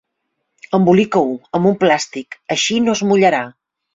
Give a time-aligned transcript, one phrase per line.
[0.77, 3.45] Embolica-ho amb un plàstic: així no es mullarà!